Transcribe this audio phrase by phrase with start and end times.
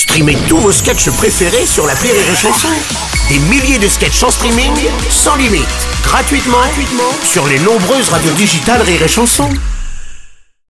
[0.00, 2.68] Streamez tous vos sketchs préférés sur la Rire et Chanson.
[3.28, 4.72] Des milliers de sketchs en streaming,
[5.10, 5.68] sans limite,
[6.02, 9.46] gratuitement, gratuitement sur les nombreuses radios digitales Rire et Chanson.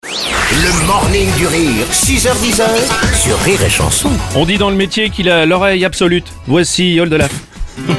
[0.01, 2.63] Le morning du rire, 6h10
[3.13, 4.09] sur Rire et Chanson.
[4.33, 6.23] On dit dans le métier qu'il a l'oreille absolue.
[6.47, 7.31] Voici Oldelaf.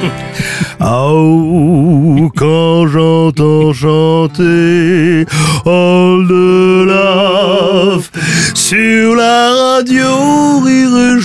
[0.83, 5.27] Oh, quand j'entends chanter
[5.63, 6.25] All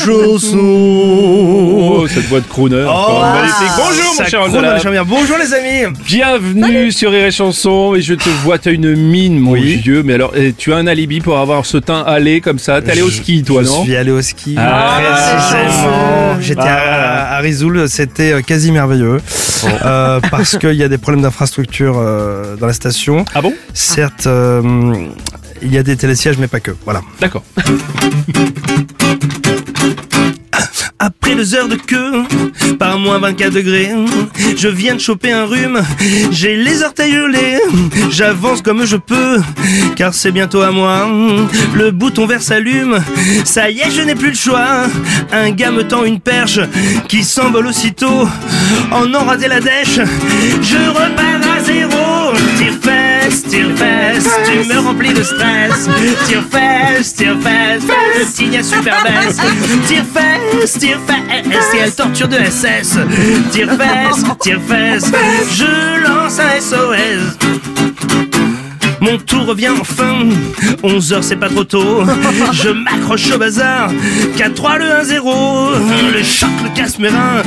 [0.06, 0.56] Chanson.
[0.58, 2.84] Oh, cette voix de crooner.
[2.84, 3.72] encore magnifique.
[3.76, 5.04] Bonjour mon cher.
[5.04, 5.96] Bonjour les amis.
[6.04, 10.14] Bienvenue sur Rire et Chanson et je te vois, t'as une mine mon vieux, mais
[10.14, 13.02] alors eh, tu as un alibi pour avoir ce teint allé comme ça, t'es allé
[13.02, 13.82] au ski toi Je non?
[13.82, 14.54] suis allé au ski.
[14.56, 16.40] Ah, précisément.
[16.40, 19.18] J'étais à, à Risoul, c'était euh, quasi merveilleux.
[19.84, 23.24] Euh, parce qu'il y a des problèmes d'infrastructure euh, dans la station.
[23.34, 23.52] Ah bon?
[23.74, 24.62] Certes, euh,
[25.62, 26.72] il y a des télésièges, mais pas que.
[26.84, 27.00] Voilà.
[27.20, 27.42] D'accord.
[31.54, 32.24] Heures de queue,
[32.78, 33.90] par moins 24 degrés,
[34.56, 35.80] je viens de choper un rhume,
[36.32, 37.60] j'ai les orteils gelés,
[38.10, 39.40] j'avance comme je peux,
[39.94, 41.08] car c'est bientôt à moi,
[41.74, 42.98] le bouton vert s'allume,
[43.44, 44.86] ça y est je n'ai plus le choix,
[45.32, 46.58] un gars me tend une perche,
[47.06, 48.28] qui s'envole aussitôt,
[48.90, 50.00] en en raté la dèche,
[50.62, 52.80] je repars à zéro, tire
[53.26, 55.88] fesse, tire fesse, tu me remplis de stress,
[56.26, 57.84] tire fesse, tire fesse,
[58.18, 59.36] le signe à super baisse,
[59.86, 62.98] tire fesse, tire fesse, et elle torture de SS,
[63.52, 65.10] tire fesse, tire fesse,
[65.52, 67.85] je lance un SOS.
[69.00, 70.24] Mon tour revient enfin,
[70.82, 72.02] 11 heures c'est pas trop tôt,
[72.52, 73.90] je m'accroche au bazar,
[74.36, 77.42] 4-3 le 1-0, le choc me casse mes reins,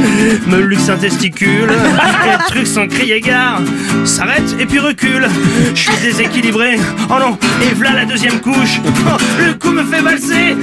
[0.48, 3.62] me luxe un testicule, et le truc sans crier gare,
[4.06, 5.28] s'arrête et puis recule,
[5.74, 10.02] je suis déséquilibré, oh non, et voilà la deuxième couche, Oh, le coup me fait
[10.02, 10.56] valser,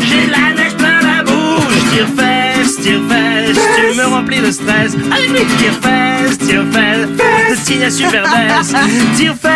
[0.00, 4.96] j'ai la neige plein la bouche, tire fesse, tire fesse, tu me remplis de stress,
[4.96, 7.08] lui, tire fesse, tire fesse,
[7.50, 8.74] le signe à super baisse,
[9.16, 9.51] tire fesse,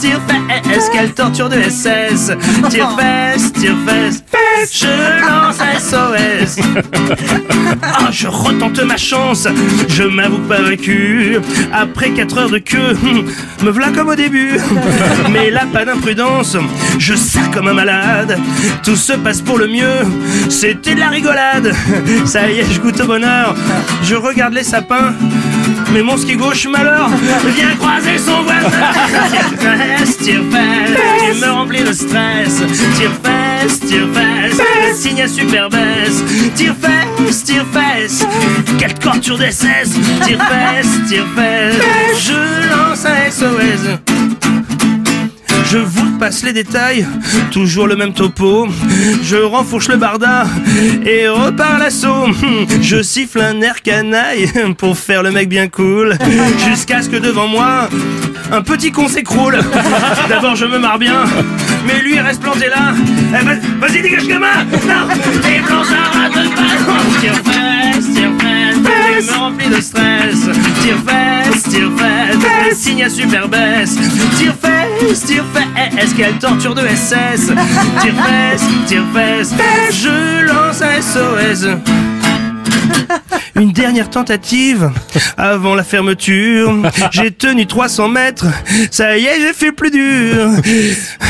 [0.00, 2.32] tire fesse, quelle torture de SS,
[2.70, 4.22] tire fesse, tire fesse,
[4.72, 6.62] je lance SOS.
[7.82, 9.46] Ah, je retente ma chance,
[9.88, 11.38] je m'avoue pas vaincu.
[11.72, 13.24] Après 4 heures de queue, hum,
[13.62, 14.58] me voilà comme au début.
[15.30, 16.56] Mais là, pas d'imprudence,
[16.98, 18.38] je sers comme un malade.
[18.82, 20.04] Tout se passe pour le mieux,
[20.48, 21.72] c'était de la rigolade.
[22.24, 23.54] Ça y est, je goûte au bonheur,
[24.02, 25.14] je regarde les sapins.
[25.92, 27.08] Mais mon ski gauche malheur
[27.56, 28.68] vient croiser son voisin.
[29.30, 32.62] Tire fesse, tire fesse, tu me remplis de stress.
[32.96, 36.24] Tire fesse, tire fesse, le signe à super baisse.
[36.54, 38.26] Tire fesse, tire fesse,
[38.78, 39.98] quelle torture d'SS.
[40.24, 41.76] Tire fesse, tire fesse,
[42.20, 44.15] je lance un SOS.
[45.70, 47.06] Je vous passe les détails,
[47.50, 48.68] toujours le même topo.
[49.22, 50.46] Je renfourche le barda
[51.04, 52.26] et repars l'assaut.
[52.80, 56.16] Je siffle un air canaille pour faire le mec bien cool.
[56.68, 57.88] Jusqu'à ce que devant moi,
[58.52, 59.58] un petit con s'écroule.
[60.28, 61.24] D'abord je me marre bien,
[61.86, 62.94] mais lui reste planté là.
[63.38, 64.46] Eh, va- Vas-y, dégage gamin
[73.08, 73.96] super baisse.
[74.38, 77.52] Tire fesse, tire fesse, quelle torture de SS.
[78.00, 79.54] Tire fesse, tire fesse,
[79.92, 81.66] je lance un SOS.
[83.56, 84.90] Une dernière tentative
[85.38, 86.74] avant la fermeture.
[87.10, 88.46] J'ai tenu 300 mètres.
[88.90, 90.50] Ça y est, j'ai fait plus dur.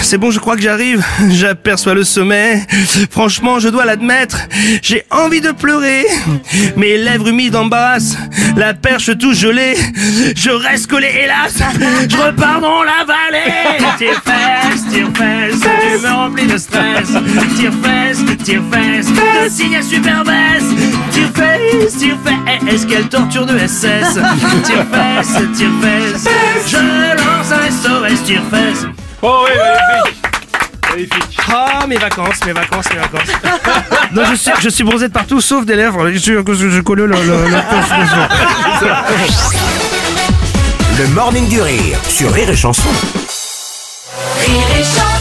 [0.02, 1.04] C'est bon, je crois que j'arrive.
[1.30, 2.66] J'aperçois le sommet.
[3.10, 4.38] Franchement, je dois l'admettre.
[4.82, 6.04] J'ai envie de pleurer.
[6.76, 8.16] Mes lèvres humides embrassent.
[8.56, 9.76] La perche tout gelée.
[10.34, 11.54] Je reste collé, hélas.
[12.08, 13.78] Je repars dans la vallée.
[13.98, 14.84] Tire fesse,
[15.98, 17.08] Tu me remplis de stress.
[17.56, 19.06] Tire fesse, tire fesse.
[19.42, 20.64] Le signe à super baisse.
[21.10, 22.86] Tire fesse, tire fesse.
[22.86, 24.14] Quelle torture de SS.
[24.64, 26.24] Tire fesse, tire fesse.
[26.66, 26.76] Je
[27.16, 28.86] lance un SOS, tire fesse.
[29.22, 30.22] Oh oui, magnifique.
[30.90, 31.38] Magnifique.
[31.48, 33.30] Ah, mes vacances, mes vacances, mes vacances.
[34.12, 36.10] Non, je suis, je suis bronzé de partout sauf des lèvres.
[36.10, 37.62] Je suis, je, je colle le, le, le-
[40.98, 42.88] Le morning du rire sur Rire et Chanson.
[44.46, 45.15] Rire et chanson